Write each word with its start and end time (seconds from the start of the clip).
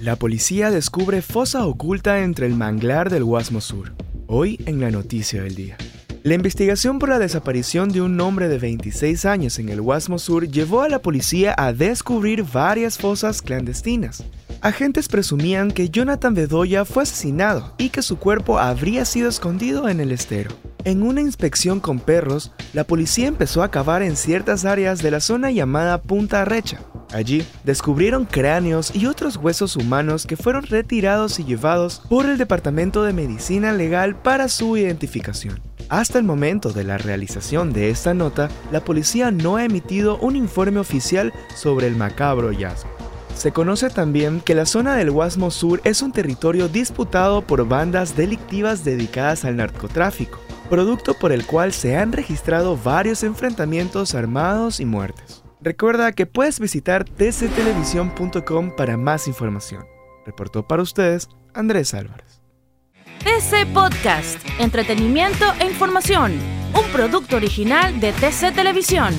La 0.00 0.14
policía 0.14 0.70
descubre 0.70 1.22
fosa 1.22 1.66
oculta 1.66 2.20
entre 2.20 2.46
el 2.46 2.54
manglar 2.54 3.10
del 3.10 3.24
Guasmo 3.24 3.60
Sur. 3.60 3.94
Hoy 4.28 4.60
en 4.66 4.80
la 4.80 4.92
noticia 4.92 5.42
del 5.42 5.56
día. 5.56 5.76
La 6.22 6.34
investigación 6.34 7.00
por 7.00 7.08
la 7.08 7.18
desaparición 7.18 7.88
de 7.88 8.00
un 8.00 8.20
hombre 8.20 8.46
de 8.46 8.58
26 8.58 9.24
años 9.24 9.58
en 9.58 9.68
el 9.70 9.80
Guasmo 9.80 10.20
Sur 10.20 10.48
llevó 10.48 10.82
a 10.82 10.88
la 10.88 11.00
policía 11.00 11.52
a 11.58 11.72
descubrir 11.72 12.44
varias 12.44 12.96
fosas 12.96 13.42
clandestinas. 13.42 14.22
Agentes 14.60 15.08
presumían 15.08 15.72
que 15.72 15.90
Jonathan 15.90 16.32
Bedoya 16.32 16.84
fue 16.84 17.02
asesinado 17.02 17.74
y 17.76 17.88
que 17.88 18.02
su 18.02 18.18
cuerpo 18.18 18.60
habría 18.60 19.04
sido 19.04 19.28
escondido 19.28 19.88
en 19.88 19.98
el 19.98 20.12
estero. 20.12 20.52
En 20.84 21.02
una 21.02 21.22
inspección 21.22 21.80
con 21.80 21.98
perros, 21.98 22.52
la 22.72 22.84
policía 22.84 23.26
empezó 23.26 23.64
a 23.64 23.72
cavar 23.72 24.02
en 24.02 24.14
ciertas 24.14 24.64
áreas 24.64 25.02
de 25.02 25.10
la 25.10 25.18
zona 25.18 25.50
llamada 25.50 26.00
Punta 26.02 26.44
Recha. 26.44 26.78
Allí 27.12 27.46
descubrieron 27.64 28.26
cráneos 28.26 28.94
y 28.94 29.06
otros 29.06 29.36
huesos 29.36 29.76
humanos 29.76 30.26
que 30.26 30.36
fueron 30.36 30.64
retirados 30.64 31.38
y 31.38 31.44
llevados 31.44 32.02
por 32.08 32.26
el 32.26 32.36
Departamento 32.36 33.02
de 33.02 33.12
Medicina 33.12 33.72
Legal 33.72 34.16
para 34.16 34.48
su 34.48 34.76
identificación. 34.76 35.60
Hasta 35.88 36.18
el 36.18 36.24
momento 36.24 36.70
de 36.72 36.84
la 36.84 36.98
realización 36.98 37.72
de 37.72 37.88
esta 37.88 38.12
nota, 38.12 38.50
la 38.70 38.84
policía 38.84 39.30
no 39.30 39.56
ha 39.56 39.64
emitido 39.64 40.18
un 40.18 40.36
informe 40.36 40.80
oficial 40.80 41.32
sobre 41.54 41.86
el 41.86 41.96
macabro 41.96 42.48
hallazgo. 42.48 42.90
Se 43.34 43.52
conoce 43.52 43.88
también 43.88 44.40
que 44.40 44.54
la 44.54 44.66
zona 44.66 44.96
del 44.96 45.10
Guasmo 45.10 45.50
Sur 45.50 45.80
es 45.84 46.02
un 46.02 46.12
territorio 46.12 46.68
disputado 46.68 47.40
por 47.40 47.66
bandas 47.66 48.16
delictivas 48.16 48.84
dedicadas 48.84 49.44
al 49.46 49.56
narcotráfico, 49.56 50.40
producto 50.68 51.14
por 51.14 51.32
el 51.32 51.46
cual 51.46 51.72
se 51.72 51.96
han 51.96 52.12
registrado 52.12 52.76
varios 52.76 53.22
enfrentamientos 53.22 54.14
armados 54.14 54.80
y 54.80 54.84
muertes. 54.84 55.47
Recuerda 55.60 56.12
que 56.12 56.26
puedes 56.26 56.60
visitar 56.60 57.04
tctelevisión.com 57.04 58.76
para 58.76 58.96
más 58.96 59.26
información. 59.26 59.84
Reportó 60.24 60.66
para 60.66 60.82
ustedes 60.82 61.28
Andrés 61.54 61.94
Álvarez. 61.94 62.40
TC 63.24 63.66
Podcast, 63.74 64.38
entretenimiento 64.60 65.44
e 65.60 65.66
información, 65.66 66.32
un 66.74 66.92
producto 66.92 67.36
original 67.36 67.98
de 67.98 68.12
TC 68.12 68.54
Televisión. 68.54 69.14